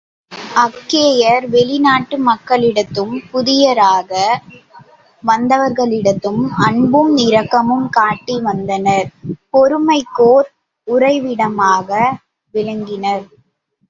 அக்கேயர் 0.55 1.43
வெளிநாட்டு 1.47 2.15
மக்களிடத்தும், 2.19 3.13
புதியராக 3.31 4.11
வந்தவர்களிடத்தும், 5.23 6.41
அன்பும் 6.67 7.13
இரக்கமும் 7.27 7.87
காட்டி 7.91 8.37
வந்தனர் 8.41 9.07
பொறுமைக்கோர் 9.53 10.49
உறைவிடமாகவும் 10.87 12.19
விளங்கினர். 12.53 13.25